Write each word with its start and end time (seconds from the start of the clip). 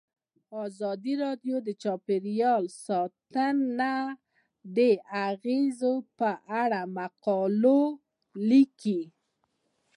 ازادي 0.63 1.13
راډیو 1.23 1.55
د 1.67 1.69
چاپیریال 1.83 2.63
ساتنه 2.85 3.93
د 4.77 4.79
اغیزو 5.29 5.93
په 6.19 6.29
اړه 6.61 6.81
مقالو 6.97 7.81
لیکلي. 8.49 9.03